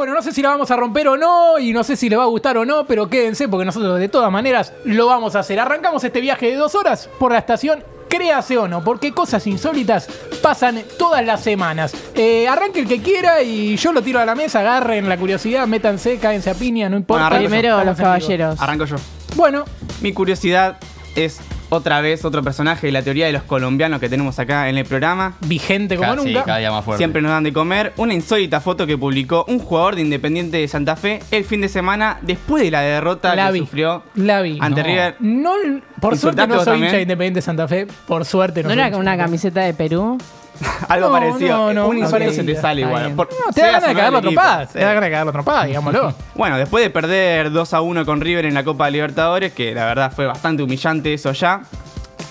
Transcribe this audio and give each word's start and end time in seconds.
Bueno, 0.00 0.14
no 0.14 0.22
sé 0.22 0.32
si 0.32 0.40
la 0.40 0.48
vamos 0.48 0.70
a 0.70 0.76
romper 0.76 1.08
o 1.08 1.18
no, 1.18 1.58
y 1.58 1.74
no 1.74 1.84
sé 1.84 1.94
si 1.94 2.08
le 2.08 2.16
va 2.16 2.22
a 2.22 2.26
gustar 2.26 2.56
o 2.56 2.64
no, 2.64 2.86
pero 2.86 3.10
quédense 3.10 3.50
porque 3.50 3.66
nosotros 3.66 3.98
de 3.98 4.08
todas 4.08 4.32
maneras 4.32 4.72
lo 4.84 5.08
vamos 5.08 5.36
a 5.36 5.40
hacer. 5.40 5.60
Arrancamos 5.60 6.02
este 6.02 6.22
viaje 6.22 6.46
de 6.46 6.56
dos 6.56 6.74
horas 6.74 7.10
por 7.18 7.32
la 7.32 7.38
estación 7.38 7.84
créase 8.08 8.56
o 8.56 8.66
no, 8.66 8.82
porque 8.82 9.12
cosas 9.12 9.46
insólitas 9.46 10.08
pasan 10.42 10.82
todas 10.98 11.22
las 11.26 11.42
semanas. 11.42 11.94
Eh, 12.14 12.48
arranque 12.48 12.80
el 12.80 12.88
que 12.88 13.02
quiera 13.02 13.42
y 13.42 13.76
yo 13.76 13.92
lo 13.92 14.00
tiro 14.00 14.20
a 14.20 14.24
la 14.24 14.34
mesa, 14.34 14.60
agarren 14.60 15.06
la 15.06 15.18
curiosidad, 15.18 15.66
métanse, 15.66 16.16
cáense 16.16 16.48
a 16.48 16.54
piña, 16.54 16.88
no 16.88 16.96
importa. 16.96 17.28
Bueno. 17.28 17.44
Primero 17.44 17.84
los 17.84 17.98
caballeros. 17.98 18.58
Arranco 18.58 18.86
yo. 18.86 18.96
Bueno, 19.36 19.66
Mi 20.00 20.14
curiosidad 20.14 20.78
es 21.14 21.40
otra 21.70 22.00
vez 22.00 22.24
otro 22.24 22.42
personaje 22.42 22.86
de 22.88 22.92
la 22.92 23.02
teoría 23.02 23.26
de 23.26 23.32
los 23.32 23.42
colombianos 23.44 23.98
que 24.00 24.08
tenemos 24.08 24.38
acá 24.38 24.68
en 24.68 24.76
el 24.78 24.84
programa. 24.84 25.34
vigente 25.46 25.96
como 25.96 26.14
Ca- 26.14 26.20
sí, 26.22 26.28
nunca. 26.28 26.44
cada 26.44 26.58
día 26.58 26.70
más 26.70 26.84
fuerte. 26.84 26.98
Siempre 26.98 27.22
nos 27.22 27.30
dan 27.30 27.44
de 27.44 27.52
comer. 27.52 27.92
Una 27.96 28.12
insólita 28.14 28.60
foto 28.60 28.86
que 28.86 28.98
publicó 28.98 29.44
un 29.48 29.58
jugador 29.58 29.94
de 29.96 30.02
Independiente 30.02 30.56
de 30.58 30.68
Santa 30.68 30.96
Fe 30.96 31.20
el 31.30 31.44
fin 31.44 31.60
de 31.60 31.68
semana 31.68 32.18
después 32.22 32.62
de 32.62 32.70
la 32.70 32.80
derrota 32.82 33.34
La 33.34 33.46
que 33.46 33.52
vi. 33.54 33.58
sufrió 33.60 34.02
La 34.14 34.42
vi. 34.42 34.58
ante 34.60 34.82
No. 34.82 34.86
River. 34.86 35.16
No, 35.20 35.52
por 36.00 36.16
suerte 36.18 36.46
no 36.46 36.56
soy 36.56 36.64
también. 36.64 36.84
hincha 36.86 36.96
de 36.96 37.02
Independiente 37.02 37.42
Santa 37.42 37.66
Fe. 37.68 37.86
Por 38.06 38.24
suerte 38.24 38.62
no, 38.62 38.68
¿No 38.68 38.74
soy 38.74 38.78
era 38.78 38.88
hincha 38.88 38.92
con 38.96 39.00
una 39.02 39.12
de 39.12 39.18
camiseta 39.18 39.60
de 39.62 39.74
Perú? 39.74 40.18
Algo 40.88 41.06
No, 41.08 41.12
parecido. 41.12 41.56
no, 41.56 41.72
no, 41.72 41.88
un 41.88 41.98
insólito 41.98 42.32
se 42.32 42.42
te 42.44 42.54
sale 42.60 42.82
igual. 42.82 43.12
Por- 43.12 43.28
No, 43.30 43.52
te 43.52 43.60
da 43.62 43.66
ganas 43.72 43.88
de 43.88 43.94
cagarlo 43.94 44.18
a 44.18 44.22
trompadas. 44.22 44.72
Te 44.72 44.78
da 44.80 44.86
ganas 44.88 45.02
de 45.04 45.10
cagarlo 45.10 45.30
a 45.30 45.32
trompadas, 45.32 45.66
digámoslo. 45.66 46.14
Bueno, 46.34 46.56
después 46.58 46.82
de 46.84 46.90
perder 46.90 47.50
2 47.50 47.74
a 47.74 47.80
1 47.80 48.04
con 48.06 48.20
River 48.20 48.44
en 48.46 48.54
la 48.54 48.64
Copa 48.64 48.88
Libertadores, 48.90 49.52
que 49.52 49.74
la 49.74 49.84
verdad 49.86 50.12
fue 50.14 50.26
bastante 50.26 50.62
humillante 50.62 51.12
eso 51.14 51.32
ya, 51.32 51.62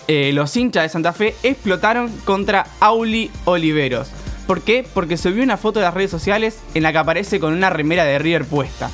eh, 0.08 0.32
los 0.34 0.56
hinchas 0.58 0.84
de 0.84 0.90
Santa 0.90 1.14
Fe 1.14 1.36
explotaron 1.44 2.10
contra 2.26 2.66
Auli 2.80 3.30
Oliveros. 3.46 4.10
¿Por 4.48 4.62
qué? 4.62 4.84
Porque 4.96 5.16
subió 5.18 5.44
una 5.44 5.58
foto 5.58 5.80
de 5.80 5.86
las 5.86 5.94
redes 5.94 6.10
sociales 6.10 6.58
en 6.74 6.82
la 6.84 6.92
que 6.92 6.98
aparece 6.98 7.40
con 7.40 7.54
una 7.54 7.70
remera 7.70 8.04
de 8.04 8.18
River 8.18 8.46
puesta. 8.46 8.90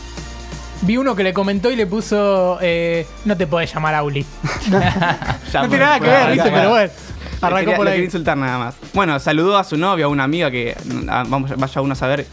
Vi 0.82 0.98
uno 0.98 1.16
que 1.16 1.24
le 1.24 1.34
comentó 1.34 1.72
y 1.72 1.78
le 1.78 1.88
puso. 1.88 2.58
eh, 2.62 3.08
no 3.24 3.38
te 3.38 3.48
podés 3.48 3.74
llamar 3.74 3.96
Auli. 3.96 4.26
No 5.54 5.70
tiene 5.70 5.80
nada 5.86 6.00
que 6.02 6.08
ver, 6.08 6.36
ya, 6.36 6.44
Pero 6.44 6.70
bueno. 6.72 6.92
Arrancó 7.48 7.66
quería- 7.66 7.78
por 7.78 7.88
ahí. 7.88 8.04
insultar 8.04 8.38
nada 8.38 8.58
más. 8.58 8.76
Bueno, 8.94 9.20
saludó 9.20 9.58
a 9.58 9.64
su 9.64 9.78
novia, 9.78 10.06
a 10.06 10.08
una 10.10 10.24
amiga 10.24 10.50
que 10.52 10.76
ah, 11.08 11.24
vamos, 11.28 11.52
vaya 11.58 11.82
uno 11.82 11.94
a 11.94 11.96
saber 11.96 12.26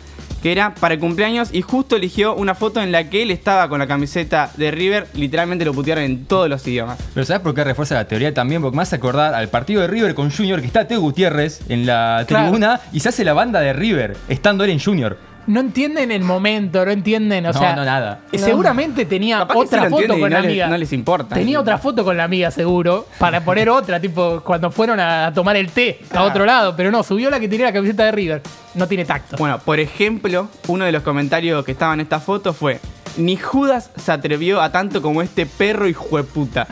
que 0.42 0.50
era 0.50 0.74
para 0.74 0.94
el 0.94 0.98
cumpleaños 1.00 1.50
y 1.52 1.62
justo 1.62 1.94
eligió 1.94 2.34
una 2.34 2.56
foto 2.56 2.80
en 2.82 2.90
la 2.90 3.08
que 3.08 3.22
él 3.22 3.30
estaba 3.30 3.68
con 3.68 3.78
la 3.78 3.86
camiseta 3.86 4.50
de 4.56 4.72
River. 4.72 5.06
Literalmente 5.14 5.64
lo 5.64 5.72
putearon 5.72 6.02
en 6.02 6.24
todos 6.24 6.48
los 6.48 6.66
idiomas. 6.66 6.98
Pero 7.14 7.24
¿sabes 7.24 7.42
por 7.42 7.54
qué 7.54 7.62
refuerza 7.62 7.94
la 7.94 8.08
teoría 8.08 8.34
también? 8.34 8.60
Porque 8.60 8.76
me 8.76 8.82
hace 8.82 8.96
acordar 8.96 9.34
al 9.34 9.48
partido 9.50 9.82
de 9.82 9.86
River 9.86 10.16
con 10.16 10.32
Junior, 10.32 10.60
que 10.60 10.66
está 10.66 10.88
Teo 10.88 11.00
Gutiérrez 11.00 11.60
en 11.68 11.86
la 11.86 12.24
Claro. 12.26 12.46
tribuna 12.46 12.80
y 12.92 12.98
se 12.98 13.10
hace 13.10 13.24
la 13.24 13.34
banda 13.34 13.60
de 13.60 13.72
River, 13.72 14.16
estando 14.28 14.64
él 14.64 14.70
en 14.70 14.80
Junior. 14.80 15.16
No 15.46 15.60
entienden 15.60 16.10
el 16.12 16.22
momento, 16.22 16.84
no 16.84 16.90
entienden. 16.92 17.44
O 17.46 17.52
no, 17.52 17.58
sea, 17.58 17.74
no, 17.74 17.84
nada. 17.84 18.20
eh, 18.30 18.38
seguramente 18.38 19.04
tenía 19.06 19.38
Capaz 19.38 19.54
que 19.54 19.60
sí 19.60 19.66
otra 19.66 19.90
foto 19.90 20.08
con 20.08 20.20
no 20.20 20.28
la 20.28 20.40
les- 20.40 20.46
amiga. 20.50 20.66
no 20.68 20.78
les 20.78 20.92
importa. 20.92 21.34
Tenía 21.34 21.60
otra 21.60 21.78
foto 21.78 22.04
con 22.04 22.16
la 22.16 22.24
amiga, 22.24 22.50
seguro, 22.50 23.06
para 23.18 23.40
poner 23.44 23.68
otra, 23.68 23.98
tipo 24.00 24.40
cuando 24.44 24.70
fueron 24.70 25.00
a 25.00 25.32
tomar 25.34 25.56
el 25.56 25.68
té 25.70 26.00
a 26.14 26.22
otro 26.24 26.44
lado. 26.46 26.74
Pero 26.76 26.90
no, 26.90 27.02
subió 27.02 27.28
la 27.30 27.40
que 27.40 27.48
tenía 27.48 27.66
la 27.66 27.72
camiseta 27.72 28.04
de 28.04 28.12
River. 28.12 28.42
No 28.74 28.86
tiene 28.86 29.04
tacto. 29.04 29.36
Bueno, 29.36 29.58
por 29.58 29.80
ejemplo, 29.80 30.48
uno 30.68 30.84
de 30.84 30.92
los 30.92 31.02
comentarios 31.02 31.64
que 31.64 31.72
estaba 31.72 31.92
en 31.94 32.00
esta 32.00 32.20
foto 32.20 32.52
fue: 32.52 32.80
Ni 33.16 33.36
Judas 33.36 33.90
se 33.96 34.10
atrevió 34.12 34.60
a 34.62 34.72
tanto 34.72 35.02
como 35.02 35.22
este 35.22 35.44
perro 35.46 35.86
hijo 35.88 36.16
de 36.16 36.24
puta. 36.24 36.66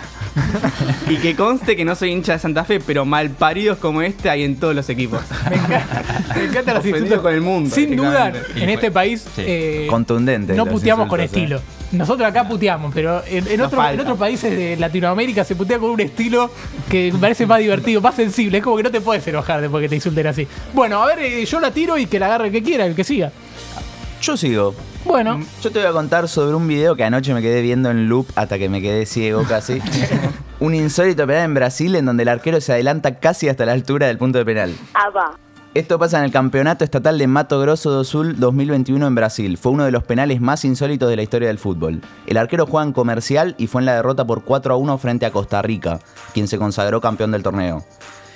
y 1.08 1.16
que 1.16 1.34
conste 1.36 1.77
que 1.77 1.84
no 1.84 1.94
soy 1.94 2.10
hincha 2.10 2.32
de 2.34 2.38
Santa 2.38 2.64
Fe, 2.64 2.80
pero 2.80 3.05
malparidos 3.05 3.78
como 3.78 4.00
este 4.02 4.30
hay 4.30 4.44
en 4.44 4.56
todos 4.58 4.74
los 4.74 4.88
equipos. 4.88 5.20
Me 5.50 5.56
encanta, 5.56 6.02
me 6.36 6.44
encantan 6.44 6.74
los 6.74 6.80
Ofendido 6.80 6.98
insultos. 6.98 7.20
con 7.22 7.34
el 7.34 7.41
mundo, 7.41 7.74
Sin 7.74 7.97
duda, 7.97 8.32
en 8.56 8.69
Y 8.69 8.72
este 8.72 8.91
país 8.91 9.20
sí. 9.34 9.42
eh, 9.44 9.86
Contundente 9.91 10.55
no 10.55 10.66
puteamos 10.66 11.08
con 11.08 11.20
estilo. 11.20 11.60
Nosotros 11.92 12.28
acá 12.28 12.47
puteamos, 12.47 12.92
pero 12.94 13.20
en, 13.27 13.47
en 13.48 13.56
Nos 13.58 13.66
otro- 13.66 13.80
en 13.80 13.84
falta. 13.86 14.02
otros 14.02 14.19
países 14.19 14.56
de 14.56 14.77
Latinoamérica 14.77 15.42
se 15.42 15.56
putea 15.56 15.80
con 15.80 15.91
un 15.91 16.00
estilo 16.00 16.48
que 16.88 17.10
me 17.12 17.19
parece 17.19 17.47
más 17.47 17.59
divertido, 17.59 18.00
más 18.00 18.14
sensible. 18.14 18.59
Es 18.59 18.64
como 18.64 18.76
que 18.76 18.84
no 18.84 18.93
te 18.93 19.00
puedes 19.00 19.26
enojar 19.26 19.60
después 19.60 19.82
que 19.82 19.88
te 19.88 19.97
insulten 19.97 20.25
así. 20.28 20.47
Bueno, 20.72 21.03
a 21.03 21.06
ver, 21.06 21.19
eh, 21.19 21.44
yo 21.44 21.59
la 21.59 21.72
tiro 21.72 21.98
y 21.98 22.06
que 22.06 22.20
la 22.20 22.26
agarre 22.26 22.47
el 22.47 22.53
que 22.53 22.62
quiera, 22.62 22.87
el 22.87 22.94
que 22.94 23.03
siga. 23.03 23.32
Yo 24.20 24.36
sigo. 24.36 24.75
Bueno, 25.06 25.41
Yo 25.62 25.70
te 25.70 25.78
voy 25.78 25.88
a 25.88 25.92
contar 25.92 26.28
sobre 26.28 26.54
un 26.54 26.69
video 26.69 26.94
que 26.94 27.04
anoche 27.04 27.32
me 27.32 27.41
quedé 27.41 27.62
viendo 27.62 27.91
en 27.91 28.08
loop 28.08 28.26
hasta 28.34 28.58
que 28.58 28.69
me 28.69 28.82
quedé 28.82 29.06
ciego 29.06 29.44
casi. 29.48 29.81
un 30.60 30.75
insólito 30.75 31.26
penal 31.26 31.44
en 31.44 31.54
Brasil 31.54 31.97
en 31.97 32.04
donde 32.04 32.25
el 32.25 32.28
arquero 32.28 32.60
se 32.60 32.72
adelanta 32.72 33.19
casi 33.19 33.48
hasta 33.48 33.64
la 33.64 33.72
altura 33.72 34.08
del 34.08 34.19
punto 34.19 34.38
de 34.38 34.44
penal. 34.44 34.75
Esto 35.72 35.98
pasa 35.98 36.19
en 36.19 36.25
el 36.25 36.32
Campeonato 36.32 36.84
Estatal 36.84 37.16
de 37.16 37.28
Mato 37.28 37.60
Grosso 37.60 37.91
do 37.91 38.04
Sul 38.04 38.38
2021 38.38 39.06
en 39.06 39.14
Brasil. 39.14 39.56
Fue 39.56 39.72
uno 39.72 39.84
de 39.84 39.92
los 39.92 40.03
penales 40.03 40.41
más 40.41 40.64
insólitos 40.64 41.08
de 41.08 41.16
la 41.16 41.22
historia 41.22 41.48
del 41.48 41.58
fútbol. 41.58 42.02
El 42.26 42.37
arquero 42.37 42.66
juega 42.66 42.87
en 42.87 42.92
comercial 42.92 43.54
y 43.56 43.69
fue 43.69 43.81
en 43.81 43.87
la 43.87 43.94
derrota 43.94 44.26
por 44.26 44.42
4 44.42 44.75
a 44.75 44.76
1 44.76 44.98
frente 44.98 45.26
a 45.26 45.31
Costa 45.31 45.62
Rica, 45.62 46.00
quien 46.34 46.48
se 46.48 46.58
consagró 46.58 47.00
campeón 47.00 47.31
del 47.31 47.42
torneo. 47.42 47.84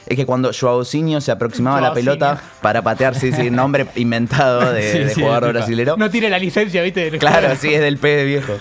Es 0.07 0.17
que 0.17 0.27
cuando 0.27 0.51
Joaozinho 0.53 1.21
se 1.21 1.33
aproximaba 1.33 1.79
a 1.79 1.81
la 1.81 1.95
pelota 1.95 2.41
para 2.61 2.83
patear, 2.83 3.15
sí, 3.15 3.33
sí, 3.33 3.51
nombre 3.51 3.87
inventado 3.97 4.73
de, 4.73 4.83
Sí, 4.93 4.99
de 4.99 5.11
sí, 5.11 5.21
jugador 5.23 5.53
brasilero. 5.53 5.97
no 5.97 6.11
tiene 6.11 6.29
la 6.29 6.39
licencia, 6.39 6.83
¿viste? 6.83 7.11
del 7.11 7.19
Claro, 7.19 7.49
sí, 7.61 7.73
es 7.73 7.81
del 7.81 7.99
P 7.99 8.09
de 8.09 8.25
viejo. 8.25 8.53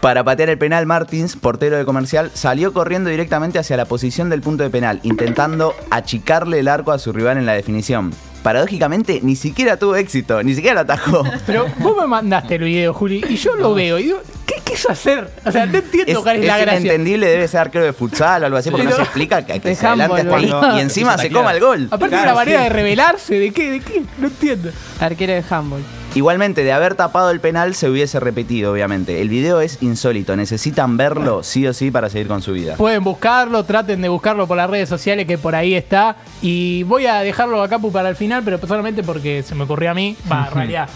Para 0.00 0.22
patear 0.24 0.50
el 0.50 0.58
penal, 0.58 0.86
Martins, 0.86 1.36
portero 1.36 1.76
de 1.76 1.84
comercial, 1.84 2.30
salió 2.34 2.72
corriendo 2.72 3.10
directamente 3.10 3.58
hacia 3.58 3.76
la 3.76 3.86
posición 3.86 4.28
del 4.28 4.40
punto 4.40 4.62
de 4.62 4.70
penal, 4.70 5.00
intentando 5.02 5.74
achicarle 5.90 6.60
el 6.60 6.68
arco 6.68 6.92
a 6.92 6.98
su 6.98 7.12
rival 7.12 7.38
en 7.38 7.46
la 7.46 7.54
definición. 7.54 8.12
Paradójicamente, 8.46 9.18
ni 9.24 9.34
siquiera 9.34 9.76
tuvo 9.76 9.96
éxito, 9.96 10.40
ni 10.44 10.54
siquiera 10.54 10.74
lo 10.76 10.80
atajó. 10.82 11.24
Pero 11.46 11.66
vos 11.78 11.96
me 12.00 12.06
mandaste 12.06 12.54
el 12.54 12.62
video, 12.62 12.94
Juli, 12.94 13.24
y 13.28 13.34
yo 13.34 13.56
lo 13.56 13.74
veo 13.74 13.98
y 13.98 14.04
digo, 14.04 14.20
¿qué 14.46 14.54
quiso 14.62 14.88
hacer? 14.88 15.28
O 15.44 15.50
sea, 15.50 15.66
no 15.66 15.78
entiendo 15.78 16.12
Es, 16.12 16.18
cuál 16.18 16.36
es, 16.36 16.42
es 16.42 16.46
la 16.48 16.58
gracia. 16.58 16.78
inentendible, 16.80 17.26
debe 17.26 17.48
ser 17.48 17.58
arquero 17.62 17.84
de 17.84 17.92
futsal 17.92 18.44
o 18.44 18.46
algo 18.46 18.56
así, 18.58 18.70
porque 18.70 18.86
no 18.86 18.92
se 18.94 19.02
explica 19.02 19.44
que, 19.44 19.58
que 19.58 19.68
De 19.70 19.74
se 19.74 19.84
adelante 19.84 20.20
hasta 20.20 20.36
ahí 20.36 20.76
y 20.76 20.80
encima 20.80 21.18
se 21.18 21.28
coma 21.32 21.50
el 21.50 21.60
gol. 21.60 21.88
Aparte 21.90 22.04
de 22.04 22.22
Claro, 22.22 22.24
una 22.30 22.34
manera 22.36 22.58
sí. 22.58 22.62
de 22.64 22.68
revelarse, 22.70 23.34
¿de 23.38 23.50
qué? 23.50 23.70
¿De 23.72 23.80
qué? 23.80 24.02
No 24.18 24.28
entiendo. 24.28 24.70
Arquero 25.00 25.32
de 25.32 25.42
handball. 25.50 25.82
Igualmente, 26.16 26.64
de 26.64 26.72
haber 26.72 26.94
tapado 26.94 27.30
el 27.30 27.40
penal 27.40 27.74
se 27.74 27.90
hubiese 27.90 28.18
repetido, 28.20 28.72
obviamente. 28.72 29.20
El 29.20 29.28
video 29.28 29.60
es 29.60 29.82
insólito, 29.82 30.34
necesitan 30.34 30.96
verlo 30.96 31.42
sí 31.42 31.66
o 31.66 31.74
sí 31.74 31.90
para 31.90 32.08
seguir 32.08 32.26
con 32.26 32.40
su 32.40 32.54
vida. 32.54 32.76
Pueden 32.76 33.04
buscarlo, 33.04 33.64
traten 33.64 34.00
de 34.00 34.08
buscarlo 34.08 34.46
por 34.46 34.56
las 34.56 34.70
redes 34.70 34.88
sociales 34.88 35.26
que 35.26 35.36
por 35.36 35.54
ahí 35.54 35.74
está. 35.74 36.16
Y 36.40 36.84
voy 36.84 37.04
a 37.04 37.16
dejarlo 37.16 37.62
a 37.62 37.68
Capu 37.68 37.92
para 37.92 38.08
el 38.08 38.16
final, 38.16 38.42
pero 38.42 38.58
solamente 38.66 39.02
porque 39.02 39.42
se 39.42 39.54
me 39.54 39.64
ocurrió 39.64 39.90
a 39.90 39.94
mí. 39.94 40.16
Va, 40.32 40.46
en 40.48 40.54
realidad, 40.54 40.88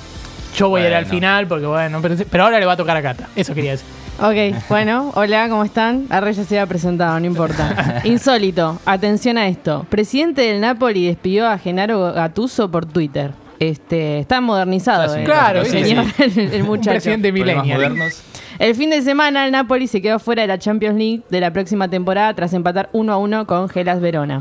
yo 0.57 0.71
voy 0.71 0.81
a 0.81 0.89
ir 0.89 0.95
al 0.95 1.05
final 1.05 1.47
porque 1.47 1.67
bueno, 1.67 2.01
pero, 2.01 2.17
pero 2.31 2.45
ahora 2.45 2.59
le 2.59 2.65
va 2.65 2.73
a 2.73 2.77
tocar 2.79 2.97
a 2.97 3.03
Cata. 3.03 3.29
Eso 3.37 3.53
quería 3.53 3.73
decir. 3.73 3.87
Ok, 4.23 4.69
bueno, 4.71 5.13
hola, 5.17 5.51
¿cómo 5.51 5.65
están? 5.65 6.07
Arre 6.09 6.33
ya 6.33 6.45
se 6.45 6.59
había 6.59 6.67
presentado, 6.67 7.21
no 7.21 7.27
importa. 7.27 8.01
Insólito, 8.05 8.79
atención 8.87 9.37
a 9.37 9.49
esto. 9.49 9.85
Presidente 9.91 10.41
del 10.41 10.63
Napoli 10.63 11.07
despidió 11.07 11.47
a 11.47 11.59
Genaro 11.59 12.11
Gattuso 12.15 12.71
por 12.71 12.87
Twitter. 12.87 13.33
Este, 13.61 14.19
está 14.21 14.41
modernizado, 14.41 15.15
eh, 15.15 15.23
claro, 15.23 15.61
el 15.61 15.67
sí, 15.67 15.85
señor, 15.85 16.07
sí. 16.17 16.41
el, 16.53 16.65
muchacho. 16.65 16.93
presidente 16.93 17.31
Problemas 17.31 17.65
millennial. 17.65 17.91
modernos. 17.93 18.23
El 18.59 18.75
fin 18.75 18.89
de 18.91 19.03
semana 19.03 19.45
el 19.47 19.53
Napoli 19.53 19.87
se 19.87 20.01
quedó 20.03 20.19
fuera 20.19 20.43
de 20.43 20.49
la 20.49 20.59
Champions 20.59 20.97
League 20.99 21.23
de 21.31 21.41
la 21.41 21.53
próxima 21.53 21.89
temporada 21.89 22.33
tras 22.35 22.53
empatar 22.55 22.89
1 22.93 23.13
a 23.13 23.17
1 23.19 23.47
con 23.47 23.69
Gelas 23.69 24.01
Verona. 24.01 24.39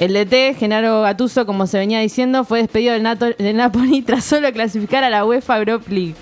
El 0.00 0.12
DT, 0.14 0.56
Genaro 0.58 1.02
Gattuso, 1.02 1.46
como 1.46 1.66
se 1.66 1.78
venía 1.78 2.00
diciendo, 2.00 2.44
fue 2.44 2.58
despedido 2.60 2.92
del, 2.92 3.02
Nato- 3.04 3.34
del 3.38 3.56
Napoli 3.56 4.02
tras 4.06 4.24
solo 4.24 4.52
clasificar 4.52 5.02
a 5.04 5.10
la 5.10 5.24
UEFA 5.24 5.58
Europa 5.58 5.84
League. 5.88 6.14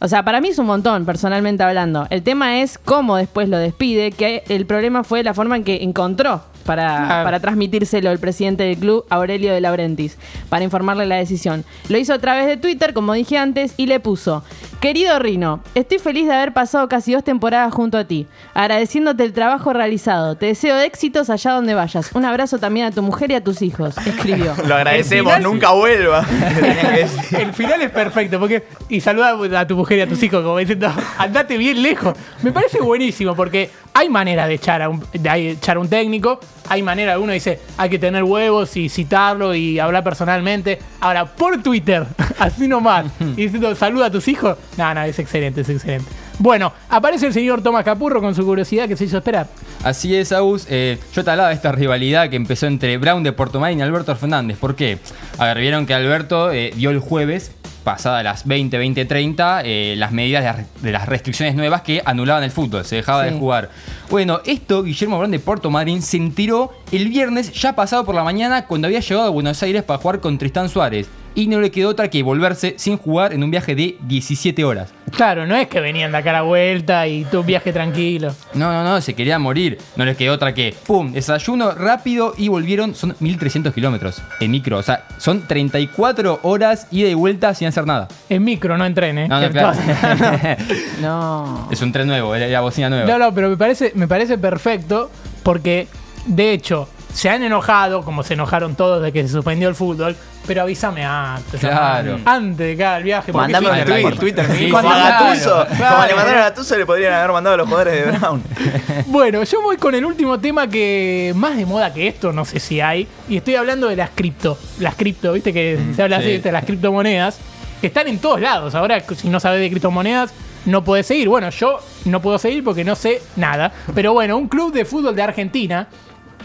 O 0.00 0.06
sea, 0.08 0.24
para 0.24 0.40
mí 0.40 0.48
es 0.48 0.58
un 0.58 0.66
montón, 0.66 1.04
personalmente 1.06 1.62
hablando. 1.62 2.06
El 2.10 2.22
tema 2.22 2.60
es 2.60 2.76
cómo 2.78 3.16
después 3.16 3.48
lo 3.48 3.58
despide, 3.58 4.12
que 4.12 4.42
el 4.48 4.66
problema 4.66 5.02
fue 5.04 5.22
la 5.24 5.34
forma 5.34 5.56
en 5.56 5.64
que 5.64 5.82
encontró 5.82 6.42
para, 6.68 7.06
Claro. 7.06 7.24
para 7.24 7.40
transmitírselo 7.40 8.10
el 8.10 8.18
presidente 8.18 8.64
del 8.64 8.76
club, 8.76 9.06
Aurelio 9.08 9.54
de 9.54 9.60
Laurentiis, 9.62 10.18
para 10.50 10.62
informarle 10.64 11.06
la 11.06 11.16
decisión. 11.16 11.64
Lo 11.88 11.96
hizo 11.96 12.12
a 12.12 12.18
través 12.18 12.46
de 12.46 12.58
Twitter, 12.58 12.92
como 12.92 13.14
dije 13.14 13.38
antes, 13.38 13.72
y 13.78 13.86
le 13.86 14.00
puso, 14.00 14.44
querido 14.80 15.18
Rino, 15.18 15.60
estoy 15.74 15.98
feliz 15.98 16.26
de 16.26 16.34
haber 16.34 16.52
pasado 16.52 16.86
casi 16.90 17.14
dos 17.14 17.24
temporadas 17.24 17.72
junto 17.72 17.96
a 17.96 18.04
ti, 18.04 18.26
agradeciéndote 18.52 19.24
el 19.24 19.32
trabajo 19.32 19.72
realizado. 19.72 20.36
Te 20.36 20.46
deseo 20.46 20.76
éxitos 20.78 21.30
allá 21.30 21.52
donde 21.52 21.72
vayas. 21.72 22.10
Un 22.12 22.26
abrazo 22.26 22.58
también 22.58 22.84
a 22.86 22.90
tu 22.90 23.02
mujer 23.02 23.30
y 23.30 23.34
a 23.34 23.42
tus 23.42 23.62
hijos, 23.62 23.96
escribió. 24.06 24.54
Lo 24.66 24.74
agradecemos, 24.74 25.32
final- 25.34 25.50
nunca 25.50 25.70
vuelva. 25.72 26.26
El 27.38 27.52
final 27.54 27.80
es 27.80 27.90
perfecto, 27.90 28.38
porque. 28.38 28.64
Y 28.90 29.00
saluda 29.00 29.36
a 29.60 29.66
tu 29.66 29.76
mujer 29.76 29.98
y 29.98 30.00
a 30.02 30.06
tus 30.06 30.22
hijos, 30.22 30.42
como 30.42 30.58
diciendo, 30.58 30.92
andate 31.18 31.56
bien 31.56 31.82
lejos. 31.82 32.14
Me 32.42 32.52
parece 32.52 32.80
buenísimo, 32.80 33.34
porque 33.34 33.70
hay 33.98 34.08
manera 34.08 34.46
de 34.46 34.54
echar 34.54 34.80
a 34.80 34.88
un, 34.88 35.02
de 35.12 35.50
echar 35.50 35.76
a 35.76 35.80
un 35.80 35.88
técnico, 35.88 36.38
hay 36.68 36.84
manera, 36.84 37.18
uno 37.18 37.32
dice, 37.32 37.58
hay 37.76 37.90
que 37.90 37.98
tener 37.98 38.22
huevos 38.22 38.76
y 38.76 38.88
citarlo 38.88 39.56
y 39.56 39.80
hablar 39.80 40.04
personalmente. 40.04 40.78
Ahora, 41.00 41.26
por 41.26 41.60
Twitter, 41.64 42.06
así 42.38 42.68
nomás, 42.68 43.06
y 43.18 43.42
diciendo, 43.42 43.74
saluda 43.74 44.06
a 44.06 44.10
tus 44.12 44.28
hijos, 44.28 44.56
no, 44.76 44.94
no, 44.94 45.02
es 45.02 45.18
excelente, 45.18 45.62
es 45.62 45.68
excelente. 45.68 46.08
Bueno, 46.38 46.72
aparece 46.88 47.26
el 47.26 47.32
señor 47.32 47.60
Tomás 47.60 47.84
Capurro 47.84 48.20
con 48.20 48.36
su 48.36 48.44
curiosidad 48.44 48.86
que 48.86 48.96
se 48.96 49.06
hizo 49.06 49.18
esperar. 49.18 49.48
Así 49.82 50.14
es, 50.14 50.30
Agus. 50.30 50.66
Eh, 50.70 50.96
yo 51.12 51.24
te 51.24 51.30
hablaba 51.32 51.48
de 51.48 51.56
esta 51.56 51.72
rivalidad 51.72 52.30
que 52.30 52.36
empezó 52.36 52.66
entre 52.66 52.96
Brown 52.98 53.24
de 53.24 53.32
Portomay 53.32 53.76
y 53.76 53.80
Alberto 53.80 54.14
Fernández. 54.14 54.56
¿Por 54.58 54.76
qué? 54.76 54.98
A 55.38 55.46
ver, 55.46 55.58
vieron 55.58 55.86
que 55.86 55.94
Alberto 55.94 56.52
eh, 56.52 56.72
dio 56.76 56.90
el 56.90 57.00
jueves 57.00 57.50
pasadas 57.92 58.22
las 58.22 58.46
20, 58.46 58.76
20, 58.76 59.04
30, 59.06 59.62
eh, 59.64 59.94
las 59.96 60.12
medidas 60.12 60.42
de, 60.44 60.62
las- 60.62 60.82
de 60.82 60.92
las 60.92 61.06
restricciones 61.06 61.54
nuevas 61.54 61.80
que 61.82 62.02
anulaban 62.04 62.42
el 62.44 62.50
fútbol, 62.50 62.84
se 62.84 62.96
dejaba 62.96 63.24
Sí. 63.26 63.32
de 63.32 63.38
jugar. 63.38 63.70
Bueno, 64.10 64.40
esto 64.44 64.82
Guillermo 64.82 65.16
Brown 65.18 65.30
de 65.30 65.38
Puerto 65.38 65.70
Madryn 65.70 66.02
se 66.02 66.18
enteró 66.18 66.72
el 66.92 67.08
viernes, 67.08 67.52
ya 67.52 67.74
pasado 67.74 68.04
por 68.04 68.14
la 68.14 68.22
mañana, 68.24 68.66
cuando 68.66 68.86
había 68.88 69.00
llegado 69.00 69.26
a 69.26 69.30
Buenos 69.30 69.62
Aires 69.62 69.82
para 69.84 69.98
jugar 69.98 70.20
con 70.20 70.36
Tristán 70.38 70.68
Suárez. 70.68 71.08
Y 71.38 71.46
no 71.46 71.60
le 71.60 71.70
quedó 71.70 71.90
otra 71.90 72.10
que 72.10 72.20
volverse 72.24 72.74
sin 72.78 72.98
jugar 72.98 73.32
en 73.32 73.44
un 73.44 73.52
viaje 73.52 73.76
de 73.76 73.96
17 74.00 74.64
horas. 74.64 74.92
Claro, 75.14 75.46
no 75.46 75.54
es 75.54 75.68
que 75.68 75.78
venían 75.78 76.10
de 76.10 76.18
acá 76.18 76.30
a 76.30 76.32
la 76.32 76.42
vuelta 76.42 77.06
y 77.06 77.24
tu 77.26 77.44
viaje 77.44 77.72
tranquilo. 77.72 78.34
No, 78.54 78.72
no, 78.72 78.82
no, 78.82 79.00
se 79.00 79.14
quería 79.14 79.38
morir. 79.38 79.78
No 79.94 80.04
les 80.04 80.16
quedó 80.16 80.34
otra 80.34 80.52
que, 80.52 80.74
pum, 80.84 81.12
desayuno 81.12 81.70
rápido 81.70 82.34
y 82.36 82.48
volvieron. 82.48 82.92
Son 82.96 83.14
1300 83.20 83.72
kilómetros 83.72 84.20
en 84.40 84.50
micro. 84.50 84.78
O 84.78 84.82
sea, 84.82 85.04
son 85.18 85.46
34 85.46 86.40
horas 86.42 86.88
ida 86.90 87.08
y 87.08 87.14
vuelta 87.14 87.54
sin 87.54 87.68
hacer 87.68 87.86
nada. 87.86 88.08
En 88.28 88.42
micro, 88.42 88.76
no 88.76 88.84
en 88.84 88.94
tren, 88.94 89.18
¿eh? 89.18 89.28
No, 89.28 89.40
no, 89.40 89.48
claro. 89.52 89.78
No. 91.00 91.68
es 91.70 91.80
un 91.82 91.92
tren 91.92 92.08
nuevo, 92.08 92.34
era 92.34 92.48
la 92.48 92.60
bocina 92.62 92.90
nueva. 92.90 93.06
No, 93.06 93.16
no, 93.16 93.32
pero 93.32 93.48
me 93.48 93.56
parece, 93.56 93.92
me 93.94 94.08
parece 94.08 94.38
perfecto 94.38 95.08
porque, 95.44 95.86
de 96.26 96.52
hecho, 96.52 96.88
se 97.12 97.28
han 97.30 97.42
enojado, 97.42 98.02
como 98.02 98.22
se 98.22 98.34
enojaron 98.34 98.74
todos 98.76 99.02
de 99.02 99.12
que 99.12 99.22
se 99.22 99.28
suspendió 99.32 99.68
el 99.68 99.74
fútbol, 99.74 100.14
pero 100.46 100.62
avísame 100.62 101.04
antes. 101.04 101.60
Claro. 101.60 102.18
Antes, 102.24 102.58
de 102.68 102.76
cada 102.76 102.98
viaje. 103.00 103.32
porque 103.32 103.52
Mandame 103.52 103.66
si- 103.66 103.80
un 103.80 103.84
Twitter, 103.86 104.16
tweet. 104.18 104.18
Twitter, 104.18 104.56
Sí, 104.56 104.72
a 104.74 104.82
Gattuso. 104.82 105.66
claro, 105.76 105.94
Como 105.96 106.06
le 106.06 106.14
mandaron 106.14 106.40
a 106.40 106.44
Gattuso, 106.44 106.76
le 106.78 106.86
podrían 106.86 107.12
haber 107.14 107.32
mandado 107.32 107.54
a 107.54 107.56
los 107.58 107.66
jugadores 107.68 107.94
de 108.06 108.12
Brown. 108.18 108.42
Bueno, 109.06 109.42
yo 109.42 109.62
voy 109.62 109.76
con 109.76 109.94
el 109.94 110.04
último 110.04 110.38
tema 110.38 110.68
que 110.68 111.32
más 111.34 111.56
de 111.56 111.66
moda 111.66 111.92
que 111.92 112.06
esto, 112.08 112.32
no 112.32 112.44
sé 112.44 112.60
si 112.60 112.80
hay, 112.80 113.08
y 113.28 113.36
estoy 113.38 113.56
hablando 113.56 113.88
de 113.88 113.96
las 113.96 114.10
cripto. 114.10 114.58
Las 114.78 114.94
cripto, 114.94 115.32
viste 115.32 115.52
que 115.52 115.78
se 115.96 116.02
habla 116.02 116.18
así, 116.18 116.26
sí. 116.26 116.32
¿viste? 116.34 116.52
las 116.52 116.64
criptomonedas, 116.64 117.38
que 117.80 117.86
están 117.88 118.06
en 118.08 118.18
todos 118.18 118.40
lados. 118.40 118.74
Ahora, 118.74 119.00
si 119.16 119.28
no 119.28 119.40
sabes 119.40 119.60
de 119.60 119.70
criptomonedas, 119.70 120.32
no 120.66 120.84
puedes 120.84 121.06
seguir. 121.06 121.28
Bueno, 121.28 121.50
yo 121.50 121.80
no 122.04 122.20
puedo 122.20 122.38
seguir 122.38 122.62
porque 122.64 122.84
no 122.84 122.94
sé 122.96 123.22
nada. 123.36 123.72
Pero 123.94 124.12
bueno, 124.12 124.36
un 124.36 124.48
club 124.48 124.72
de 124.72 124.84
fútbol 124.84 125.14
de 125.16 125.22
Argentina 125.22 125.88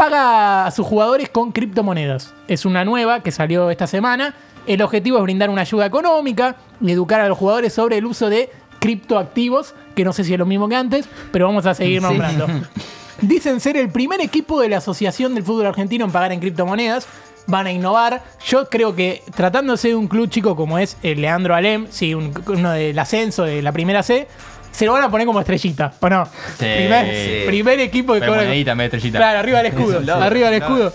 paga 0.04 0.66
a 0.66 0.72
sus 0.72 0.86
jugadores 0.86 1.30
con 1.30 1.54
criptomonedas. 1.54 2.34
Es 2.50 2.66
una 2.66 2.84
nueva 2.84 3.22
que 3.24 3.32
salió 3.32 3.70
esta 3.70 3.88
semana. 3.88 4.36
El 4.68 4.82
objetivo 4.82 5.16
es 5.18 5.24
brindar 5.24 5.50
una 5.50 5.62
ayuda 5.62 5.86
económica 5.86 6.58
y 6.82 6.92
educar 6.92 7.22
a 7.22 7.30
los 7.30 7.38
jugadores 7.38 7.72
sobre 7.72 7.98
el 8.00 8.06
uso 8.06 8.30
de 8.30 8.50
criptoactivos, 8.80 9.74
que 9.96 10.04
no 10.04 10.12
sé 10.12 10.26
si 10.26 10.34
es 10.34 10.40
lo 10.40 10.46
mismo 10.46 10.68
que 10.68 10.76
antes, 10.76 11.08
pero 11.32 11.46
vamos 11.48 11.66
a 11.66 11.74
seguir 11.74 12.02
Sí. 12.02 12.06
nombrando. 12.06 12.48
Dicen 13.22 13.62
ser 13.62 13.78
el 13.78 13.90
primer 13.92 14.20
equipo 14.20 14.60
de 14.60 14.68
la 14.68 14.78
Asociación 14.78 15.36
del 15.36 15.46
Fútbol 15.46 15.68
Argentino 15.68 16.04
en 16.04 16.12
pagar 16.12 16.34
en 16.34 16.42
criptomonedas. 16.42 17.08
Van 17.48 17.66
a 17.68 17.72
innovar. 17.72 18.24
Yo 18.46 18.68
creo 18.70 18.96
que 18.96 19.22
tratándose 19.36 19.90
de 19.90 19.96
un 19.96 20.08
club 20.10 20.30
chico 20.30 20.58
como 20.58 20.80
es 20.80 20.98
el 21.02 21.22
Leandro 21.22 21.56
Alem, 21.56 21.88
sí, 21.90 22.14
un- 22.14 22.34
uno 22.48 22.72
del 22.72 23.00
ascenso 23.00 23.44
de 23.44 23.62
la 23.62 23.72
primera 23.72 24.04
C, 24.04 24.28
se 24.74 24.86
lo 24.86 24.92
van 24.94 25.04
a 25.04 25.10
poner 25.10 25.26
como 25.26 25.40
estrellita, 25.40 25.94
¿o 26.00 26.10
no? 26.10 26.26
Sí. 26.26 26.66
primer, 26.66 27.06
Sí. 27.06 27.44
primer 27.48 27.80
equipo 27.80 28.14
que 28.14 28.20
Pero 28.20 28.34
cobra- 28.34 28.44
monedita 28.46 28.76
estrellita. 28.86 29.18
Claro, 29.20 29.40
arriba 29.40 29.60
el 29.62 29.66
escudo. 29.68 29.98
arriba 30.22 30.50
el 30.50 30.62
un 30.64 30.70
logo. 30.70 30.88
escudo. 30.88 30.94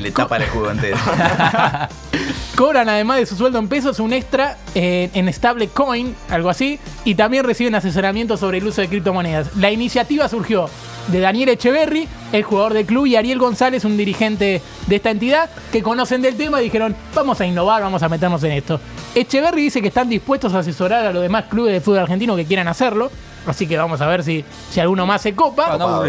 Le 0.00 0.10
tapa 0.12 0.36
el 0.36 0.42
escudo 0.42 0.70
entero. 0.70 0.96
Cobran 2.56 2.88
además 2.90 3.16
de 3.18 3.26
su 3.26 3.36
sueldo 3.36 3.58
en 3.58 3.68
pesos 3.68 4.00
un 4.00 4.12
extra 4.12 4.58
eh, 4.74 5.08
en 5.14 5.32
Stable 5.32 5.68
Coin, 5.68 6.14
algo 6.28 6.50
así, 6.50 6.78
y 7.04 7.14
también 7.14 7.44
reciben 7.44 7.74
asesoramiento 7.74 8.36
sobre 8.36 8.58
el 8.58 8.66
uso 8.66 8.82
de 8.82 8.88
criptomonedas. 8.88 9.56
La 9.56 9.70
iniciativa 9.70 10.28
surgió 10.28 10.68
de 11.08 11.20
Daniel 11.20 11.50
Echeverry, 11.50 12.08
el 12.32 12.42
jugador 12.42 12.74
del 12.74 12.86
club, 12.86 13.06
y 13.06 13.16
Ariel 13.16 13.38
González, 13.38 13.84
un 13.84 13.96
dirigente 13.96 14.62
de 14.86 14.96
esta 14.96 15.10
entidad, 15.10 15.50
que 15.72 15.82
conocen 15.82 16.22
del 16.22 16.36
tema 16.36 16.60
y 16.60 16.64
dijeron, 16.64 16.94
vamos 17.14 17.40
a 17.40 17.46
innovar, 17.46 17.82
vamos 17.82 18.02
a 18.02 18.08
meternos 18.08 18.42
en 18.44 18.52
esto. 18.52 18.80
Echeverry 19.14 19.62
dice 19.62 19.82
que 19.82 19.88
están 19.88 20.08
dispuestos 20.08 20.54
a 20.54 20.60
asesorar 20.60 21.06
a 21.06 21.12
los 21.12 21.22
demás 21.22 21.44
clubes 21.46 21.72
de 21.72 21.80
fútbol 21.80 22.00
argentino 22.00 22.36
que 22.36 22.44
quieran 22.44 22.68
hacerlo, 22.68 23.10
así 23.46 23.66
que 23.66 23.76
vamos 23.76 24.00
a 24.00 24.06
ver 24.06 24.22
si, 24.22 24.44
si 24.70 24.80
alguno 24.80 25.06
más 25.06 25.22
se 25.22 25.34
copa. 25.34 25.66
Para 25.66 25.78
no. 25.78 26.02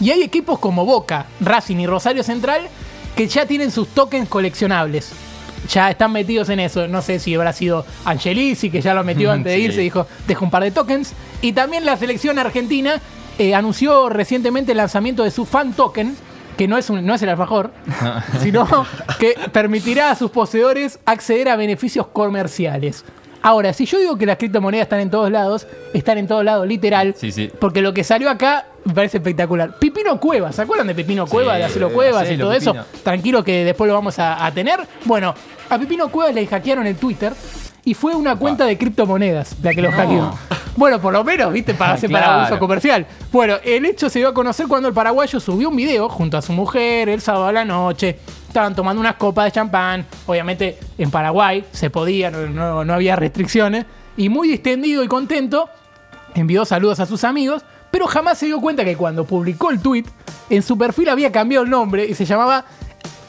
Y 0.00 0.10
hay 0.10 0.22
equipos 0.22 0.58
como 0.58 0.84
Boca, 0.84 1.26
Racing 1.40 1.76
y 1.76 1.86
Rosario 1.86 2.22
Central 2.22 2.68
que 3.14 3.28
ya 3.28 3.46
tienen 3.46 3.70
sus 3.70 3.88
tokens 3.88 4.28
coleccionables. 4.28 5.10
Ya 5.68 5.90
están 5.90 6.12
metidos 6.12 6.48
en 6.48 6.60
eso. 6.60 6.88
No 6.88 7.02
sé 7.02 7.18
si 7.18 7.34
habrá 7.34 7.52
sido 7.52 7.84
Angelici, 8.04 8.70
que 8.70 8.80
ya 8.80 8.94
lo 8.94 9.04
metió 9.04 9.30
antes 9.32 9.52
de 9.52 9.58
irse, 9.58 9.80
dijo, 9.80 10.06
deja 10.26 10.44
un 10.44 10.50
par 10.50 10.62
de 10.62 10.70
tokens. 10.70 11.12
Y 11.40 11.52
también 11.52 11.84
la 11.84 11.96
selección 11.96 12.38
argentina 12.38 13.00
eh, 13.38 13.54
anunció 13.54 14.08
recientemente 14.08 14.72
el 14.72 14.78
lanzamiento 14.78 15.22
de 15.24 15.30
su 15.30 15.44
fan 15.46 15.72
token, 15.72 16.16
que 16.56 16.68
no 16.68 16.76
es, 16.78 16.90
un- 16.90 17.04
no 17.04 17.14
es 17.14 17.22
el 17.22 17.28
alfajor, 17.30 17.72
sino 18.40 18.66
que 19.18 19.34
permitirá 19.52 20.10
a 20.10 20.14
sus 20.14 20.30
poseedores 20.30 20.98
acceder 21.06 21.48
a 21.48 21.56
beneficios 21.56 22.06
comerciales. 22.08 23.04
Ahora, 23.44 23.72
si 23.72 23.86
yo 23.86 23.98
digo 23.98 24.16
que 24.16 24.24
las 24.26 24.36
criptomonedas 24.36 24.84
están 24.84 25.00
en 25.00 25.10
todos 25.10 25.28
lados, 25.30 25.66
están 25.92 26.16
en 26.18 26.28
todos 26.28 26.44
lados, 26.44 26.64
literal. 26.68 27.14
Sí, 27.18 27.32
sí. 27.32 27.50
Porque 27.58 27.82
lo 27.82 27.92
que 27.92 28.04
salió 28.04 28.30
acá 28.30 28.66
me 28.84 28.94
parece 28.94 29.16
espectacular. 29.16 29.78
Pipino 29.80 30.20
Cueva, 30.20 30.52
¿se 30.52 30.62
acuerdan 30.62 30.86
de 30.86 30.94
Pipino 30.94 31.26
Cueva, 31.26 31.56
de 31.56 31.64
Acelo 31.64 31.90
Cuevas 31.92 32.30
y 32.30 32.36
todo 32.38 32.52
eso? 32.52 32.72
Tranquilo 33.02 33.42
que 33.42 33.64
después 33.64 33.88
lo 33.88 33.94
vamos 33.94 34.18
a, 34.20 34.44
a 34.46 34.52
tener. 34.52 34.78
Bueno, 35.06 35.34
a 35.68 35.76
Pipino 35.78 36.08
Cuevas 36.08 36.34
le 36.36 36.46
hackearon 36.46 36.86
el 36.86 36.94
Twitter 36.94 37.32
y 37.84 37.94
fue 37.94 38.14
una 38.14 38.36
cuenta 38.36 38.64
de 38.64 38.78
criptomonedas 38.78 39.56
la 39.60 39.74
que 39.74 39.82
lo 39.82 39.90
hackeó. 39.90 40.38
Bueno, 40.76 41.00
por 41.00 41.12
lo 41.12 41.22
menos, 41.22 41.52
viste, 41.52 41.74
para 41.74 41.92
hacer 41.94 42.10
para 42.10 42.24
Claro. 42.26 42.44
uso 42.46 42.58
comercial. 42.58 43.06
Bueno, 43.30 43.56
el 43.64 43.84
hecho 43.84 44.08
se 44.08 44.18
dio 44.20 44.28
a 44.28 44.34
conocer 44.34 44.66
cuando 44.68 44.88
el 44.88 44.94
paraguayo 44.94 45.38
subió 45.40 45.68
un 45.68 45.76
video 45.76 46.08
junto 46.08 46.36
a 46.38 46.42
su 46.42 46.52
mujer 46.52 47.08
el 47.08 47.20
sábado 47.20 47.46
a 47.46 47.52
la 47.52 47.64
noche. 47.64 48.18
Estaban 48.48 48.74
tomando 48.74 49.00
unas 49.00 49.16
copas 49.16 49.46
de 49.46 49.52
champán. 49.52 50.06
Obviamente 50.26 50.78
en 50.98 51.10
Paraguay 51.10 51.64
se 51.72 51.90
podía, 51.90 52.30
no, 52.30 52.46
no- 52.48 52.84
no 52.84 52.94
había 52.94 53.16
restricciones. 53.16 53.84
Y 54.16 54.28
muy 54.28 54.48
distendido 54.48 55.02
y 55.02 55.08
contento, 55.08 55.68
envió 56.34 56.64
saludos 56.64 57.00
a 57.00 57.06
sus 57.06 57.24
amigos, 57.24 57.62
pero 57.90 58.06
jamás 58.06 58.38
se 58.38 58.46
dio 58.46 58.60
cuenta 58.60 58.84
que 58.84 58.96
cuando 58.96 59.24
publicó 59.24 59.70
el 59.70 59.80
tweet, 59.80 60.04
en 60.50 60.62
su 60.62 60.76
perfil 60.78 61.08
había 61.10 61.32
cambiado 61.32 61.64
el 61.64 61.70
nombre 61.70 62.04
y 62.06 62.14
se 62.14 62.24
llamaba 62.26 62.64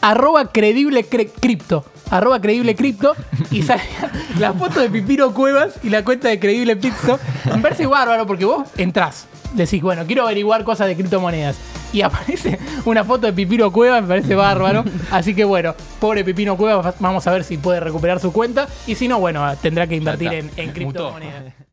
arroba 0.01 0.51
credible 0.51 1.09
cre- 1.09 1.29
cripto. 1.39 1.85
Arroba 2.13 2.39
creíble 2.39 2.75
cripto 2.75 3.15
y 3.49 3.63
salía 3.63 4.11
la 4.39 4.53
foto 4.53 4.79
de 4.79 4.87
Pipino 4.87 5.33
Cuevas 5.33 5.79
y 5.81 5.89
la 5.89 6.03
cuenta 6.03 6.27
de 6.27 6.39
creíble 6.39 6.77
cripto. 6.77 7.19
Me 7.45 7.59
parece 7.59 7.87
bárbaro 7.87 8.27
porque 8.27 8.45
vos 8.45 8.67
entrás, 8.77 9.25
decís, 9.55 9.81
bueno, 9.81 10.05
quiero 10.05 10.21
averiguar 10.21 10.63
cosas 10.63 10.85
de 10.85 10.95
criptomonedas. 10.95 11.55
Y 11.91 12.03
aparece 12.03 12.59
una 12.85 13.03
foto 13.03 13.25
de 13.25 13.33
Pipino 13.33 13.71
Cuevas, 13.71 14.03
me 14.03 14.07
parece 14.07 14.35
bárbaro. 14.35 14.83
Así 15.09 15.33
que 15.33 15.43
bueno, 15.43 15.73
pobre 15.99 16.23
Pipino 16.23 16.55
Cuevas, 16.55 16.93
vamos 16.99 17.25
a 17.25 17.31
ver 17.31 17.43
si 17.43 17.57
puede 17.57 17.79
recuperar 17.79 18.19
su 18.19 18.31
cuenta. 18.31 18.67
Y 18.85 18.93
si 18.93 19.07
no, 19.07 19.19
bueno, 19.19 19.51
tendrá 19.59 19.87
que 19.87 19.95
invertir 19.95 20.33
en, 20.33 20.51
en 20.55 20.71
criptomonedas. 20.71 21.53